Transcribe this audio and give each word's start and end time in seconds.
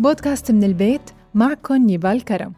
بودكاست 0.00 0.50
من 0.50 0.64
البيت 0.64 1.10
معكم 1.34 1.74
نيفال 1.74 2.24
كرم. 2.24 2.52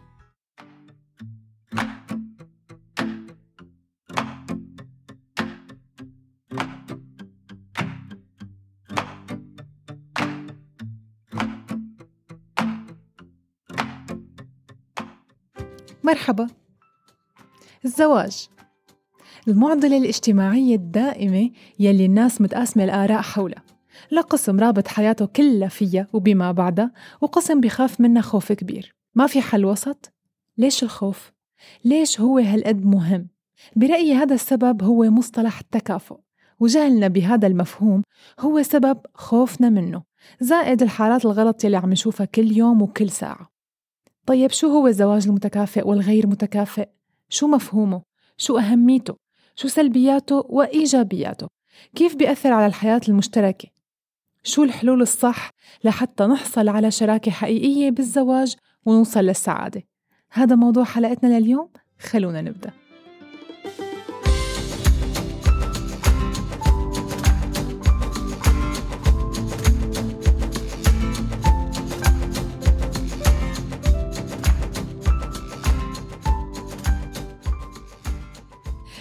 مرحبا. 16.04 16.46
الزواج. 17.84 18.48
المعضلة 19.48 19.98
الاجتماعية 19.98 20.75
الدائمة 20.75 21.50
يلي 21.79 22.06
الناس 22.06 22.40
متقاسمة 22.40 22.84
الآراء 22.84 23.22
حولها. 23.22 23.71
لقسم 24.11 24.61
رابط 24.61 24.89
حياته 24.89 25.27
كلها 25.27 25.69
فيها 25.69 26.07
وبما 26.13 26.53
بعدها 26.53 26.93
وقسم 27.21 27.61
بخاف 27.61 28.01
منها 28.01 28.23
خوف 28.23 28.53
كبير 28.53 28.95
ما 29.15 29.27
في 29.27 29.41
حل 29.41 29.65
وسط؟ 29.65 30.13
ليش 30.59 30.82
الخوف؟ 30.82 31.32
ليش 31.85 32.20
هو 32.20 32.39
هالقد 32.39 32.84
مهم؟ 32.84 33.28
برأيي 33.77 34.15
هذا 34.15 34.34
السبب 34.34 34.83
هو 34.83 35.05
مصطلح 35.05 35.59
التكافؤ 35.59 36.19
وجهلنا 36.61 37.09
بهذا 37.09 37.47
المفهوم 37.47 38.03
هو 38.41 38.62
سبب 38.62 38.98
خوفنا 39.15 39.70
منه 39.70 40.03
زائد 40.41 40.83
الحالات 40.83 41.25
الغلط 41.25 41.65
يلي 41.65 41.77
عم 41.77 41.91
نشوفها 41.91 42.27
كل 42.27 42.56
يوم 42.56 42.83
وكل 42.83 43.11
ساعة 43.11 43.53
طيب 44.27 44.51
شو 44.51 44.67
هو 44.67 44.87
الزواج 44.87 45.29
المتكافئ 45.29 45.89
والغير 45.89 46.27
متكافئ؟ 46.27 46.89
شو 47.29 47.47
مفهومه؟ 47.47 48.03
شو 48.37 48.59
أهميته؟ 48.59 49.17
شو 49.56 49.69
سلبياته 49.69 50.47
وإيجابياته؟ 50.49 51.47
كيف 51.95 52.17
بيأثر 52.17 52.53
على 52.53 52.67
الحياة 52.67 53.01
المشتركة؟ 53.09 53.69
شو 54.45 54.62
الحلول 54.62 55.03
الصح 55.03 55.51
لحتى 55.85 56.25
نحصل 56.25 56.69
على 56.69 56.91
شراكة 56.91 57.31
حقيقية 57.31 57.91
بالزواج 57.91 58.55
ونوصل 58.87 59.21
للسعادة؟ 59.21 59.83
هذا 60.33 60.57
موضوع 60.57 60.84
حلقتنا 60.84 61.39
لليوم 61.39 61.69
خلونا 62.01 62.41
نبدأ. 62.41 62.71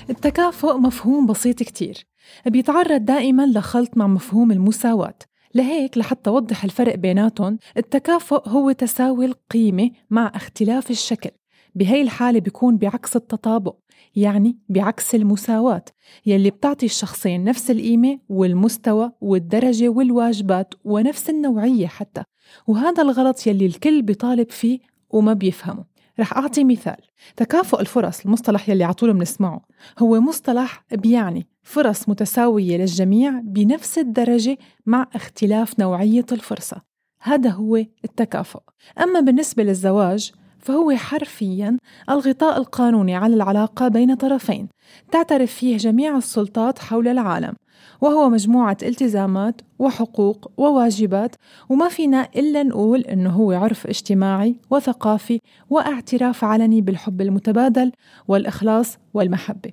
التكافؤ 0.09 0.78
مفهوم 0.78 1.26
بسيط 1.26 1.64
كتير. 1.64 2.08
بيتعرض 2.45 3.05
دائما 3.05 3.45
لخلط 3.45 3.98
مع 3.98 4.08
مفهوم 4.08 4.52
المساواة. 4.52 5.30
لهيك 5.55 5.97
لحتى 5.97 6.30
أوضح 6.30 6.63
الفرق 6.63 6.95
بيناتهم 6.95 7.59
التكافؤ 7.77 8.49
هو 8.49 8.71
تساوي 8.71 9.25
القيمة 9.25 9.91
مع 10.09 10.31
اختلاف 10.35 10.91
الشكل. 10.91 11.30
بهي 11.75 12.02
الحالة 12.02 12.39
بيكون 12.39 12.77
بعكس 12.77 13.16
التطابق 13.16 13.75
يعني 14.16 14.58
بعكس 14.69 15.16
المساواة 15.16 15.85
يلي 16.25 16.49
بتعطي 16.49 16.85
الشخصين 16.85 17.43
نفس 17.43 17.71
القيمة 17.71 18.19
والمستوى 18.30 19.11
والدرجة 19.21 19.89
والواجبات 19.89 20.73
ونفس 20.83 21.30
النوعية 21.30 21.88
حتى. 21.88 22.23
وهذا 22.67 23.03
الغلط 23.03 23.47
يلي 23.47 23.65
الكل 23.65 24.02
بيطالب 24.02 24.52
فيه 24.52 24.80
وما 25.09 25.33
بيفهمه. 25.33 25.91
رح 26.22 26.38
أعطي 26.38 26.64
مثال. 26.64 26.97
تكافؤ 27.36 27.80
الفرص 27.80 28.25
المصطلح 28.25 28.69
يلي 28.69 28.83
عطول 28.83 29.14
بنسمعه 29.14 29.61
هو 29.99 30.20
مصطلح 30.20 30.86
بيعني 30.92 31.48
فرص 31.64 32.09
متساوية 32.09 32.77
للجميع 32.77 33.42
بنفس 33.43 33.98
الدرجة 33.98 34.58
مع 34.86 35.08
اختلاف 35.15 35.80
نوعية 35.80 36.26
الفرصة. 36.32 36.82
هذا 37.21 37.49
هو 37.49 37.76
التكافؤ. 37.76 38.59
أما 39.04 39.20
بالنسبة 39.20 39.64
للزواج 39.64 40.32
فهو 40.61 40.92
حرفيا 40.95 41.77
الغطاء 42.10 42.58
القانوني 42.58 43.16
على 43.16 43.36
العلاقة 43.36 43.88
بين 43.88 44.16
طرفين. 44.16 44.67
تعترف 45.11 45.54
فيه 45.54 45.77
جميع 45.77 46.17
السلطات 46.17 46.80
حول 46.80 47.08
العالم 47.08 47.54
وهو 48.02 48.30
مجموعة 48.30 48.77
التزامات 48.83 49.61
وحقوق 49.80 50.52
وواجبات 50.58 51.36
وما 51.70 51.89
فينا 51.89 52.30
إلا 52.36 52.64
نقول 52.64 53.02
إنه 53.02 53.30
هو 53.30 53.52
عرف 53.52 53.88
اجتماعي 53.88 54.55
وثقافي 54.70 55.39
واعتراف 55.70 56.44
علني 56.44 56.82
بالحب 56.82 57.21
المتبادل 57.21 57.92
والإخلاص 58.27 58.98
والمحبة. 59.14 59.71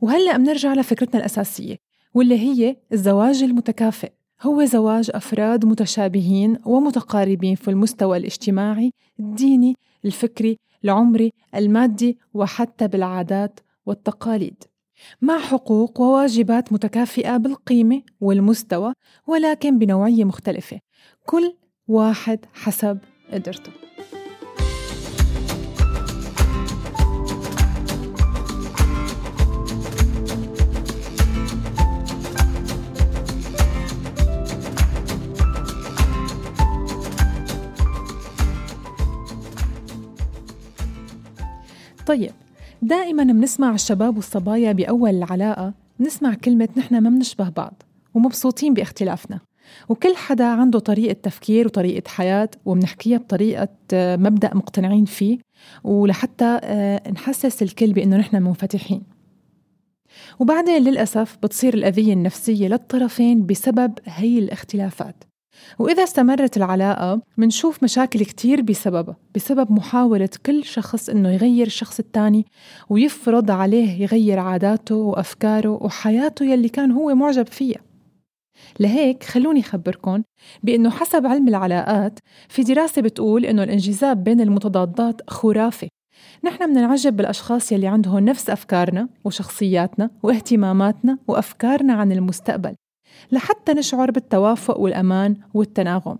وهلأ 0.00 0.36
بنرجع 0.36 0.74
لفكرتنا 0.74 1.20
الأساسية 1.20 1.76
واللي 2.14 2.38
هي 2.38 2.76
الزواج 2.92 3.42
المتكافئ. 3.42 4.12
هو 4.42 4.64
زواج 4.64 5.10
أفراد 5.14 5.64
متشابهين 5.64 6.58
ومتقاربين 6.64 7.54
في 7.54 7.68
المستوى 7.70 8.16
الاجتماعي 8.16 8.90
الديني 9.20 9.76
الفكري 10.06 10.58
العمري 10.84 11.32
المادي 11.54 12.18
وحتى 12.34 12.88
بالعادات 12.88 13.60
والتقاليد. 13.86 14.64
مع 15.22 15.38
حقوق 15.38 16.00
وواجبات 16.00 16.72
متكافئة 16.72 17.36
بالقيمة 17.36 18.02
والمستوى 18.20 18.92
ولكن 19.26 19.78
بنوعية 19.78 20.24
مختلفة. 20.24 20.80
كل 21.26 21.54
واحد 21.88 22.38
حسب 22.54 22.98
قدرته. 23.32 23.72
دائما 42.82 43.22
بنسمع 43.22 43.74
الشباب 43.74 44.16
والصبايا 44.16 44.72
بأول 44.72 45.10
العلاقة 45.10 45.74
بنسمع 46.00 46.34
كلمة 46.34 46.68
نحن 46.76 46.98
ما 46.98 47.10
بنشبه 47.10 47.48
بعض 47.48 47.82
ومبسوطين 48.14 48.74
باختلافنا. 48.74 49.40
وكل 49.88 50.16
حدا 50.16 50.44
عنده 50.44 50.78
طريقة 50.78 51.12
تفكير 51.12 51.66
وطريقة 51.66 52.08
حياة 52.08 52.50
وبنحكيها 52.64 53.18
بطريقة 53.18 53.68
آه، 53.92 54.16
مبدأ 54.16 54.54
مقتنعين 54.54 55.04
فيه 55.04 55.38
ولحتى 55.84 56.60
آه، 56.62 57.10
نحسس 57.10 57.62
الكل 57.62 57.92
بأنه 57.92 58.16
نحن 58.16 58.42
منفتحين. 58.42 59.02
وبعدين 60.38 60.82
للأسف 60.82 61.38
بتصير 61.42 61.74
الأذية 61.74 62.12
النفسية 62.12 62.68
للطرفين 62.68 63.46
بسبب 63.46 63.92
هي 64.04 64.38
الاختلافات. 64.38 65.24
وإذا 65.78 66.04
استمرت 66.04 66.56
العلاقة 66.56 67.20
منشوف 67.36 67.82
مشاكل 67.82 68.24
كتير 68.24 68.62
بسببها 68.62 69.16
بسبب 69.34 69.72
محاولة 69.72 70.28
كل 70.46 70.64
شخص 70.64 71.08
إنه 71.08 71.32
يغير 71.32 71.66
الشخص 71.66 71.98
التاني 71.98 72.46
ويفرض 72.88 73.50
عليه 73.50 74.02
يغير 74.02 74.38
عاداته 74.38 74.94
وأفكاره 74.94 75.82
وحياته 75.82 76.44
يلي 76.44 76.68
كان 76.68 76.92
هو 76.92 77.14
معجب 77.14 77.46
فيها. 77.46 77.80
لهيك 78.80 79.24
خلوني 79.24 79.60
أخبركم 79.60 80.22
بأنه 80.62 80.90
حسب 80.90 81.26
علم 81.26 81.48
العلاقات 81.48 82.18
في 82.48 82.62
دراسة 82.62 83.02
بتقول 83.02 83.44
إنه 83.44 83.62
الانجذاب 83.62 84.24
بين 84.24 84.40
المتضادات 84.40 85.30
خرافي 85.30 85.88
نحن 86.44 86.70
مننعجب 86.70 87.16
بالأشخاص 87.16 87.72
يلي 87.72 87.86
عندهم 87.86 88.24
نفس 88.24 88.50
أفكارنا 88.50 89.08
وشخصياتنا 89.24 90.10
واهتماماتنا 90.22 91.18
وأفكارنا 91.28 91.92
عن 91.92 92.12
المستقبل. 92.12 92.74
لحتى 93.32 93.72
نشعر 93.72 94.10
بالتوافق 94.10 94.78
والأمان 94.78 95.36
والتناغم. 95.54 96.18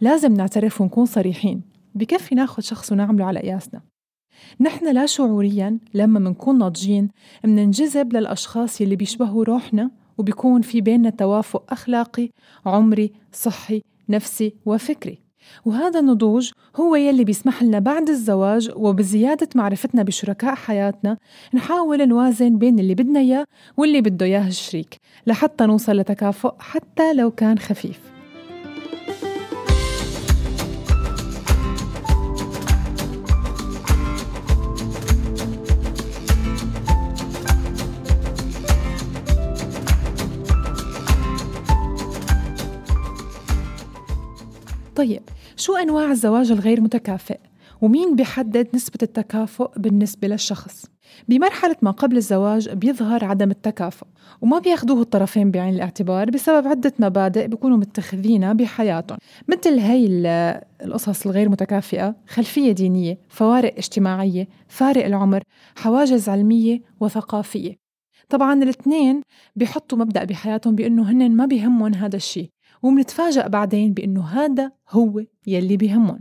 لازم 0.00 0.34
نعترف 0.34 0.80
ونكون 0.80 1.06
صريحين. 1.06 1.62
بكفي 1.94 2.34
ناخد 2.34 2.62
شخص 2.62 2.92
ونعمله 2.92 3.24
على 3.24 3.40
قياسنا. 3.40 3.80
نحن 4.60 4.94
لا 4.94 5.06
شعوريا 5.06 5.78
لما 5.94 6.18
منكون 6.18 6.58
ناضجين 6.58 7.08
مننجذب 7.44 8.12
للأشخاص 8.12 8.80
يلي 8.80 8.96
بيشبهوا 8.96 9.44
روحنا 9.44 9.90
وبيكون 10.18 10.62
في 10.62 10.80
بيننا 10.80 11.10
توافق 11.10 11.72
أخلاقي 11.72 12.30
عمري 12.66 13.12
صحي 13.32 13.82
نفسي 14.08 14.54
وفكري. 14.66 15.18
وهذا 15.64 16.00
النضوج 16.00 16.50
هو 16.76 16.96
يلي 16.96 17.24
بيسمح 17.24 17.62
لنا 17.62 17.78
بعد 17.78 18.08
الزواج 18.08 18.70
وبزيادة 18.76 19.48
معرفتنا 19.54 20.02
بشركاء 20.02 20.54
حياتنا 20.54 21.16
نحاول 21.54 22.08
نوازن 22.08 22.58
بين 22.58 22.78
اللي 22.78 22.94
بدنا 22.94 23.20
إياه 23.20 23.46
واللي 23.76 24.00
بده 24.00 24.26
إياه 24.26 24.48
الشريك 24.48 25.00
لحتى 25.26 25.66
نوصل 25.66 25.96
لتكافؤ 25.96 26.52
حتى 26.58 27.14
لو 27.14 27.30
كان 27.30 27.58
خفيف. 27.58 28.11
شو 45.62 45.76
أنواع 45.76 46.10
الزواج 46.10 46.52
الغير 46.52 46.80
متكافئ؟ 46.80 47.38
ومين 47.80 48.16
بيحدد 48.16 48.68
نسبة 48.74 48.98
التكافؤ 49.02 49.70
بالنسبة 49.76 50.28
للشخص؟ 50.28 50.86
بمرحلة 51.28 51.76
ما 51.82 51.90
قبل 51.90 52.16
الزواج 52.16 52.70
بيظهر 52.70 53.24
عدم 53.24 53.50
التكافؤ 53.50 54.06
وما 54.40 54.58
بياخدوه 54.58 55.00
الطرفين 55.00 55.50
بعين 55.50 55.74
الاعتبار 55.74 56.30
بسبب 56.30 56.66
عدة 56.66 56.92
مبادئ 56.98 57.46
بيكونوا 57.46 57.76
متخذينها 57.76 58.52
بحياتهم 58.52 59.18
مثل 59.48 59.78
هي 59.78 60.06
القصص 60.84 61.26
الغير 61.26 61.48
متكافئة 61.48 62.14
خلفية 62.28 62.72
دينية 62.72 63.18
فوارق 63.28 63.74
اجتماعية 63.78 64.48
فارق 64.68 65.04
العمر 65.04 65.42
حواجز 65.76 66.28
علمية 66.28 66.80
وثقافية 67.00 67.76
طبعا 68.28 68.62
الاثنين 68.62 69.22
بيحطوا 69.56 69.98
مبدأ 69.98 70.24
بحياتهم 70.24 70.74
بأنه 70.74 71.10
هن 71.10 71.30
ما 71.36 71.46
بيهمهم 71.46 71.94
هذا 71.94 72.16
الشيء 72.16 72.50
ومنتفاجأ 72.82 73.46
بعدين 73.46 73.92
بأنه 73.92 74.24
هذا 74.24 74.72
هو 74.90 75.24
يلي 75.46 75.76
بيهمهم 75.76 76.20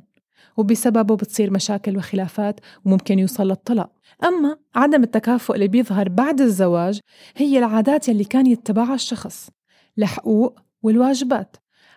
وبسببه 0.58 1.16
بتصير 1.16 1.52
مشاكل 1.52 1.98
وخلافات 1.98 2.60
وممكن 2.86 3.20
يوصل 3.20 3.48
للطلاق. 3.48 3.92
أما 4.24 4.58
عدم 4.76 5.04
التكافؤ 5.04 5.54
اللي 5.54 5.68
بيظهر 5.68 6.10
بعد 6.10 6.42
الزواج 6.42 7.00
هي 7.36 7.60
العادات 7.60 8.10
يلي 8.10 8.24
كان 8.24 8.48
يتبعها 8.48 8.96
الشخص 8.96 9.50
الحقوق 9.98 10.60
والواجبات. 10.84 11.56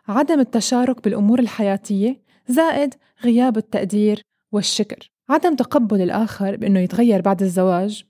عدم 0.08 0.40
التشارك 0.40 1.05
بالأمور 1.05 1.38
الحياتية 1.38 2.22
زائد 2.49 2.94
غياب 3.25 3.56
التقدير 3.56 4.22
والشكر. 4.52 5.10
عدم 5.28 5.56
تقبل 5.56 6.02
الآخر 6.02 6.56
بأنه 6.56 6.81
يتغير 6.81 7.20
بعد 7.20 7.43
الزواج 7.43 8.05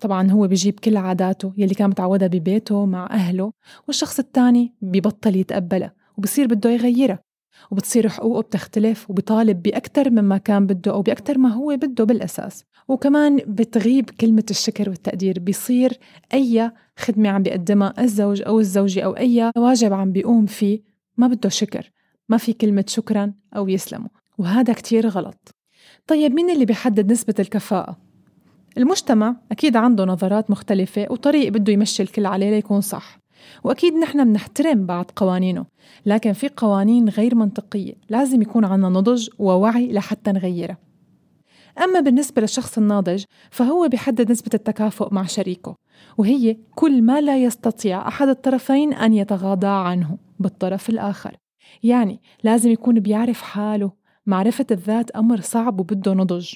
طبعا 0.00 0.30
هو 0.30 0.46
بيجيب 0.46 0.80
كل 0.80 0.96
عاداته 0.96 1.52
يلي 1.56 1.74
كان 1.74 1.90
متعودها 1.90 2.28
ببيته 2.28 2.86
مع 2.86 3.08
أهله 3.10 3.52
والشخص 3.86 4.18
الثاني 4.18 4.74
ببطل 4.82 5.36
يتقبلها. 5.36 5.99
وبصير 6.20 6.46
بده 6.46 6.70
يغيرها 6.70 7.18
وبتصير 7.70 8.08
حقوقه 8.08 8.40
بتختلف 8.40 9.10
وبيطالب 9.10 9.62
بأكثر 9.62 10.10
مما 10.10 10.38
كان 10.38 10.66
بده 10.66 10.92
أو 10.92 11.02
بأكثر 11.02 11.38
ما 11.38 11.48
هو 11.48 11.76
بده 11.76 12.04
بالأساس. 12.04 12.64
وكمان 12.88 13.36
بتغيب 13.36 14.10
كلمة 14.10 14.44
الشكر 14.50 14.88
والتقدير 14.88 15.38
بيصير 15.38 15.98
أي 16.34 16.70
خدمة 16.98 17.28
عم 17.28 17.42
بيقدمها 17.42 17.94
الزوج 17.98 18.42
أو 18.46 18.60
الزوجة 18.60 19.00
أو 19.00 19.16
أي 19.16 19.52
واجب 19.56 19.92
عم 19.92 20.12
بيقوم 20.12 20.46
فيه 20.46 20.82
ما 21.16 21.26
بده 21.26 21.48
شكر 21.48 21.90
ما 22.28 22.36
في 22.36 22.52
كلمة 22.52 22.84
شكرا 22.88 23.32
أو 23.56 23.68
يسلموا 23.68 24.08
وهذا 24.38 24.72
كتير 24.72 25.08
غلط. 25.08 25.54
طيب 26.06 26.32
مين 26.32 26.50
اللي 26.50 26.64
بيحدد 26.64 27.12
نسبة 27.12 27.34
الكفاءة؟ 27.38 27.96
المجتمع 28.78 29.36
أكيد 29.52 29.76
عنده 29.76 30.04
نظرات 30.04 30.50
مختلفة 30.50 31.06
وطريق 31.10 31.52
بده 31.52 31.72
يمشي 31.72 32.02
الكل 32.02 32.26
عليه 32.26 32.50
ليكون 32.50 32.80
صح. 32.80 33.19
وأكيد 33.64 33.94
نحن 33.94 34.24
بنحترم 34.24 34.86
بعض 34.86 35.10
قوانينه 35.16 35.66
لكن 36.06 36.32
في 36.32 36.50
قوانين 36.56 37.08
غير 37.08 37.34
منطقية 37.34 37.94
لازم 38.08 38.42
يكون 38.42 38.64
عنا 38.64 38.88
نضج 38.88 39.28
ووعي 39.38 39.92
لحتى 39.92 40.32
نغيرها. 40.32 40.78
أما 41.82 42.00
بالنسبة 42.00 42.42
للشخص 42.42 42.78
الناضج 42.78 43.24
فهو 43.50 43.88
بيحدد 43.88 44.30
نسبة 44.30 44.50
التكافؤ 44.54 45.14
مع 45.14 45.26
شريكه 45.26 45.76
وهي 46.18 46.56
كل 46.74 47.02
ما 47.02 47.20
لا 47.20 47.38
يستطيع 47.44 48.08
أحد 48.08 48.28
الطرفين 48.28 48.92
أن 48.92 49.14
يتغاضى 49.14 49.66
عنه 49.66 50.18
بالطرف 50.38 50.90
الآخر. 50.90 51.36
يعني 51.82 52.20
لازم 52.42 52.70
يكون 52.70 53.00
بيعرف 53.00 53.42
حاله 53.42 53.92
معرفة 54.26 54.66
الذات 54.70 55.10
أمر 55.10 55.40
صعب 55.40 55.80
وبده 55.80 56.14
نضج. 56.14 56.54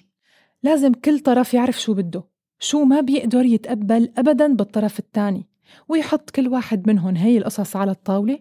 لازم 0.62 0.92
كل 0.92 1.20
طرف 1.20 1.54
يعرف 1.54 1.80
شو 1.80 1.94
بده 1.94 2.24
شو 2.58 2.84
ما 2.84 3.00
بيقدر 3.00 3.44
يتقبل 3.44 4.12
أبدا 4.18 4.54
بالطرف 4.54 4.98
الثاني. 4.98 5.46
ويحط 5.88 6.30
كل 6.30 6.48
واحد 6.48 6.88
منهم 6.88 7.16
هي 7.16 7.38
القصص 7.38 7.76
على 7.76 7.90
الطاولة 7.90 8.38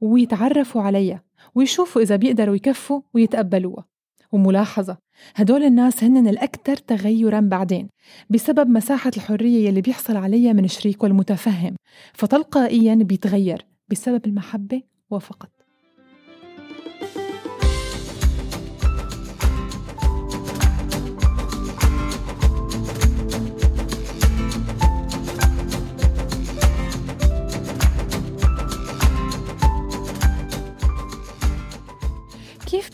ويتعرفوا 0.00 0.82
عليها 0.82 1.22
ويشوفوا 1.54 2.02
إذا 2.02 2.16
بيقدروا 2.16 2.56
يكفوا 2.56 3.00
ويتقبلوها. 3.14 3.84
وملاحظة 4.32 4.96
هدول 5.34 5.62
الناس 5.62 6.04
هن 6.04 6.28
الأكثر 6.28 6.76
تغيرا 6.76 7.40
بعدين 7.40 7.88
بسبب 8.30 8.68
مساحة 8.68 9.10
الحرية 9.16 9.68
يلي 9.68 9.80
بيحصل 9.80 10.16
عليها 10.16 10.52
من 10.52 10.68
شريكه 10.68 11.06
المتفهم 11.06 11.76
فتلقائيا 12.14 12.94
بيتغير 12.94 13.66
بسبب 13.88 14.26
المحبة 14.26 14.82
وفقط. 15.10 15.57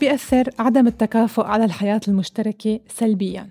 بيأثر 0.05 0.51
عدم 0.59 0.87
التكافؤ 0.87 1.43
على 1.43 1.65
الحياة 1.65 2.01
المشتركة 2.09 2.81
سلبياً؟ 2.89 3.51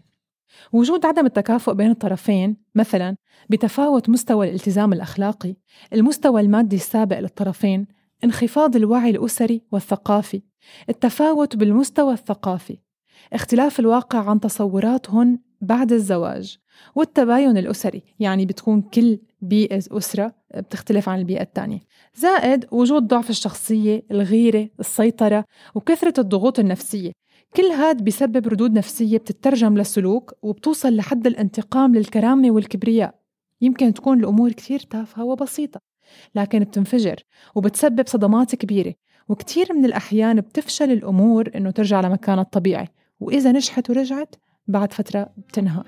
وجود 0.73 1.05
عدم 1.05 1.25
التكافؤ 1.25 1.73
بين 1.73 1.91
الطرفين 1.91 2.57
مثلا 2.75 3.15
بتفاوت 3.49 4.09
مستوى 4.09 4.49
الالتزام 4.49 4.93
الأخلاقي 4.93 5.55
المستوى 5.93 6.41
المادي 6.41 6.75
السابق 6.75 7.19
للطرفين 7.19 7.87
انخفاض 8.23 8.75
الوعي 8.75 9.09
الأسري 9.09 9.61
والثقافي 9.71 10.41
التفاوت 10.89 11.55
بالمستوى 11.55 12.13
الثقافي 12.13 12.77
اختلاف 13.33 13.79
الواقع 13.79 14.29
عن 14.29 14.39
تصوراتهن 14.39 15.39
بعد 15.63 15.91
الزواج. 15.91 16.57
والتباين 16.95 17.57
الأسري 17.57 18.03
يعني 18.19 18.45
بتكون 18.45 18.81
كل 18.81 19.19
بيئة 19.41 19.83
أسرة 19.91 20.35
بتختلف 20.55 21.09
عن 21.09 21.19
البيئة 21.19 21.41
الثانية 21.41 21.79
زائد 22.15 22.65
وجود 22.71 23.07
ضعف 23.07 23.29
الشخصية 23.29 24.03
الغيرة 24.11 24.69
السيطرة 24.79 25.45
وكثرة 25.75 26.13
الضغوط 26.19 26.59
النفسية. 26.59 27.11
كل 27.55 27.63
هاد 27.63 28.03
بيسبب 28.03 28.47
ردود 28.47 28.73
نفسية 28.73 29.17
بتترجم 29.17 29.77
لسلوك 29.77 30.33
وبتوصل 30.41 30.95
لحد 30.95 31.27
الانتقام 31.27 31.95
للكرامة 31.95 32.51
والكبرياء. 32.51 33.15
يمكن 33.61 33.93
تكون 33.93 34.19
الأمور 34.19 34.51
كتير 34.51 34.79
تافهة 34.79 35.23
وبسيطة 35.23 35.79
لكن 36.35 36.59
بتنفجر 36.59 37.15
وبتسبب 37.55 38.07
صدمات 38.07 38.55
كبيرة. 38.55 38.93
وكتير 39.29 39.73
من 39.73 39.85
الأحيان 39.85 40.41
بتفشل 40.41 40.91
الأمور 40.91 41.49
إنه 41.55 41.71
ترجع 41.71 42.01
لمكانها 42.01 42.43
الطبيعي. 42.43 42.87
وإذا 43.19 43.51
نجحت 43.51 43.89
ورجعت 43.89 44.35
بعد 44.67 44.93
فترة 44.93 45.29
بتنهار. 45.37 45.87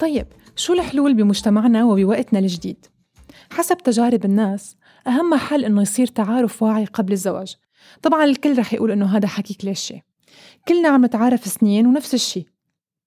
طيب 0.00 0.26
شو 0.56 0.72
الحلول 0.72 1.14
بمجتمعنا 1.14 1.84
وبوقتنا 1.84 2.38
الجديد؟ 2.38 2.86
حسب 3.52 3.76
تجارب 3.76 4.24
الناس 4.24 4.76
أهم 5.06 5.34
حل 5.34 5.64
إنه 5.64 5.82
يصير 5.82 6.06
تعارف 6.06 6.62
واعي 6.62 6.84
قبل 6.84 7.12
الزواج. 7.12 7.56
طبعا 8.02 8.24
الكل 8.24 8.58
رح 8.58 8.72
يقول 8.72 8.90
إنه 8.90 9.16
هذا 9.16 9.28
حكي 9.28 9.54
كليشيه 9.54 10.09
كلنا 10.68 10.88
عم 10.88 11.04
نتعارف 11.04 11.44
سنين 11.44 11.86
ونفس 11.86 12.14
الشيء 12.14 12.46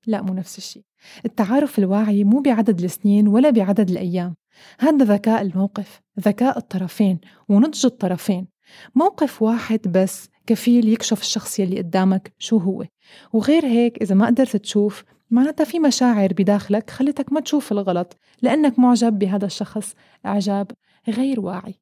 لا 0.08 0.22
مو 0.22 0.34
نفس 0.34 0.58
الشيء 0.58 0.84
التعارف 1.26 1.80
الواعي 1.80 2.24
مو 2.24 2.40
بعدد 2.40 2.84
السنين 2.84 3.28
ولا 3.28 3.50
بعدد 3.50 3.90
الأيام. 3.90 4.36
هذا 4.80 5.06
ذكاء 5.06 5.42
الموقف 5.42 6.02
ذكاء 6.20 6.58
الطرفين 6.58 7.20
ونضج 7.50 7.86
الطرفين. 7.86 8.48
موقف 8.96 9.42
واحد 9.42 9.80
بس 9.88 10.30
كفيل 10.48 10.88
يكشف 10.88 11.22
الشخص 11.22 11.60
يلي 11.60 11.78
قدامك 11.78 12.34
شو 12.40 12.58
هو. 12.58 12.86
وغير 13.34 13.66
هيك 13.66 14.02
إذا 14.02 14.16
ما 14.16 14.26
قدرت 14.26 14.56
تشوف 14.56 15.04
معناتها 15.32 15.64
في 15.64 15.80
مشاعر 15.80 16.34
بداخلك 16.34 16.90
خلتك 16.90 17.34
ما 17.34 17.40
تشوف 17.40 17.72
الغلط 17.72 18.18
لأنك 18.42 18.80
معجب 18.80 19.20
بهذا 19.20 19.46
الشخص. 19.46 19.94
إعجاب 20.26 20.72
غير 21.10 21.40
واعي. 21.40 21.80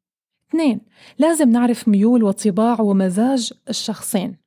اثنين 0.50 0.81
لازم 1.19 1.50
نعرف 1.50 1.88
ميول 1.88 2.24
وطباع 2.24 2.81
ومزاج 2.81 3.53
الشخصين. 3.69 4.40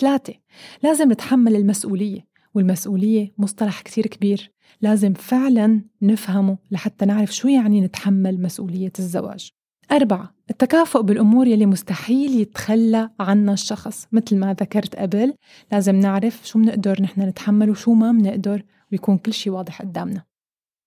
ثلاثة. 0.00 0.34
لازم 0.82 1.12
نتحمل 1.12 1.56
المسؤولية 1.56 2.26
والمسؤولية 2.54 3.32
مصطلح 3.38 3.80
كتير 3.80 4.06
كبير. 4.06 4.52
لازم 4.80 5.12
فعلا 5.12 5.82
نفهمه 6.02 6.58
لحتى 6.70 7.06
نعرف 7.06 7.34
شو 7.34 7.48
يعني 7.48 7.80
نتحمل 7.80 8.42
مسؤولية 8.42 8.92
الزواج. 8.98 9.50
أربعة 9.92 10.34
التكافؤ 10.50 11.02
بالأمور 11.02 11.46
يلي 11.46 11.66
مستحيل 11.66 12.40
يتخلى 12.40 13.10
عنها 13.20 13.54
الشخص. 13.54 14.06
مثل 14.12 14.36
ما 14.36 14.54
ذكرت 14.60 14.96
قبل 14.96 15.34
لازم 15.72 15.96
نعرف 15.96 16.40
شو 16.48 16.58
بنقدر 16.58 17.02
نحن 17.02 17.20
نتحمل 17.20 17.70
وشو 17.70 17.94
ما 17.94 18.12
بنقدر 18.12 18.62
ويكون 18.92 19.18
كل 19.18 19.32
شيء 19.32 19.52
واضح 19.52 19.82
قدامنا. 19.82 20.24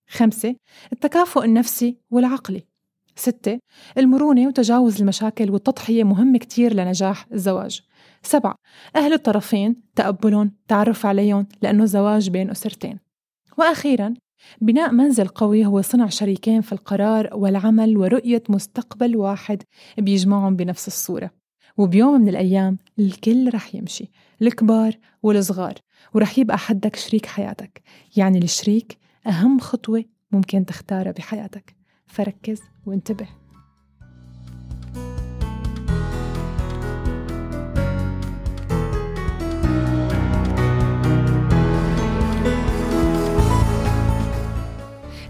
خمسة 0.10 0.56
التكافؤ 0.94 1.44
النفسي 1.44 1.98
والعقلي. 2.12 2.64
ستة 3.16 3.60
المرونة 3.98 4.48
وتجاوز 4.48 5.02
المشاكل 5.02 5.52
والتضحية 5.52 6.04
مهم 6.04 6.38
كتير 6.38 6.74
لنجاح 6.74 7.28
الزواج. 7.34 7.82
سبعة. 8.24 8.56
أهل 8.96 9.14
الطرفين 9.14 9.76
تقبلهم 9.96 10.52
تعرف 10.68 11.06
عليهم 11.06 11.48
لأنه 11.62 11.86
زواج 11.86 12.30
بين 12.30 12.50
أسرتين. 12.50 13.00
وأخيرا 13.58 14.14
بناء 14.62 14.92
منزل 14.92 15.28
قوي 15.28 15.66
هو 15.66 15.82
صنع 15.82 16.08
شريكين 16.08 16.62
في 16.62 16.72
القرار 16.72 17.30
والعمل 17.34 17.98
ورؤية 17.98 18.44
مستقبل 18.50 19.18
واحد 19.18 19.64
بيجمعهم 19.98 20.56
بنفس 20.56 20.88
الصورة. 20.88 21.32
وبيوم 21.78 22.22
من 22.22 22.30
الأيام 22.30 22.78
الكل 23.00 23.54
رح 23.54 23.76
يمشي 23.76 24.12
الكبار 24.42 24.98
والصغار 25.24 25.74
ورح 26.14 26.40
يبقى 26.40 26.58
حدك 26.58 26.96
شريك 26.96 27.26
حياتك. 27.26 27.82
يعني 28.18 28.38
الشريك 28.38 28.98
أهم 29.28 29.60
خطوة 29.60 30.04
ممكن 30.32 30.66
تختارها 30.66 31.12
بحياتك. 31.12 31.76
فركز 32.08 32.62
وانتبه. 32.86 33.43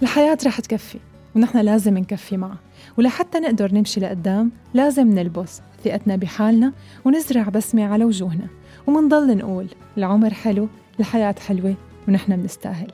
الحياة 0.04 0.38
رح 0.46 0.60
تكفي 0.60 1.00
ونحن 1.36 1.58
لازم 1.58 1.98
نكفي 1.98 2.38
معها 2.38 2.58
ولحتى 2.98 3.40
نقدر 3.40 3.74
نمشي 3.74 4.00
لقدام 4.00 4.52
لازم 4.74 5.08
نلبس 5.08 5.62
ثقتنا 5.84 6.16
بحالنا 6.16 6.74
ونزرع 7.06 7.44
بسمة 7.44 7.86
على 7.86 8.06
وجوهنا. 8.06 8.48
ومنضل 8.88 9.38
نقول 9.38 9.68
العمر 9.98 10.34
حلو 10.34 10.68
الحياة 11.00 11.36
حلوة 11.48 11.76
ونحن 12.08 12.36
بنستاهل 12.36 12.92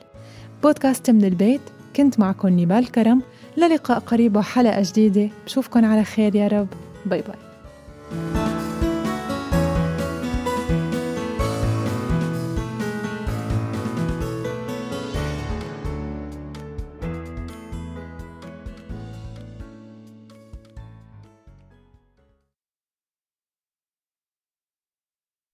بودكاست 0.63 1.09
من 1.09 1.25
البيت 1.25 1.61
كنت 1.95 2.19
معكم 2.19 2.47
نيبال 2.47 2.91
كرم. 2.91 3.21
للقاء 3.57 3.99
قريب 3.99 4.35
وحلقة 4.35 4.81
جديدة. 4.85 5.29
بشوفكن 5.45 5.85
على 5.85 6.03
خير 6.03 6.35
يا 6.35 6.47
رب. 6.47 6.67
bye 7.05 7.21
bye. 7.21 8.38